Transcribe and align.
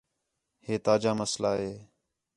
ہے 0.65 0.73
تا 0.85 0.93
جا 1.03 1.11
مسئلہ 1.21 1.51
ہے 1.59 1.71